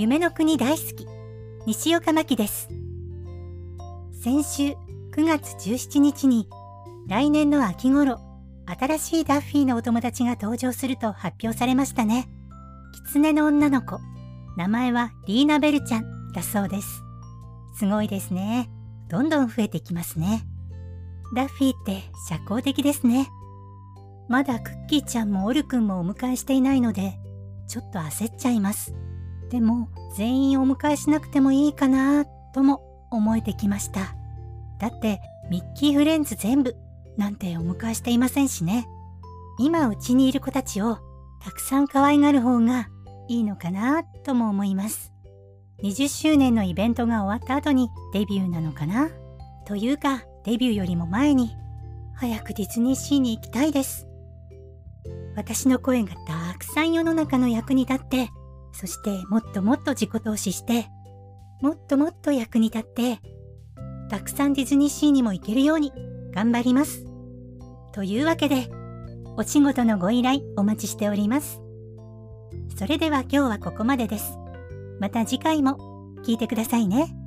[0.00, 1.08] 夢の国大好き、
[1.66, 2.68] 西岡真希です。
[4.22, 4.76] 先週9
[5.26, 6.48] 月17日に
[7.08, 8.20] 来年の秋頃、
[8.64, 12.28] 新しいダッフィーのお友達が登場すると発表されましたね。
[13.06, 13.98] 狐の女の子、
[14.56, 17.02] 名前はリーナ・ベルちゃんだそうです。
[17.76, 18.70] すごいですね。
[19.08, 20.46] どんどん増えてきますね。
[21.34, 23.28] ダッフィーって社交的ですね。
[24.28, 27.18] まだクッキーちゃんもオルくんもお迎えしていないので、
[27.66, 28.94] ちょっと焦っちゃいます。
[29.50, 34.14] でも、全員お迎えしなくてもいいかなとも思えてきました。
[34.78, 36.76] だって、ミッキーフレンズ全部
[37.16, 38.86] なんてお迎えしていませんしね。
[39.58, 40.98] 今うちにいる子たちを
[41.42, 42.88] たくさん可愛がる方が
[43.26, 45.12] いいのかなとも思います。
[45.82, 49.10] 20周年のイベントが終わった後にデビューなのかな
[49.66, 51.56] というか、デビューよりも前に、
[52.14, 54.06] 早くディズニーシーに行きたいです。
[55.36, 58.30] 私の声がたくさん世の中の役に立って、
[58.72, 60.88] そしてもっともっと自己投資して、
[61.60, 63.20] もっともっと役に立って、
[64.08, 65.92] たくさんディズニーシーにも行けるように
[66.32, 67.04] 頑張ります。
[67.92, 68.70] というわけで、
[69.36, 71.60] お仕事のご依頼お待ちしております。
[72.76, 74.38] それでは今日はここまでです。
[75.00, 77.17] また次回も聞いてくださいね。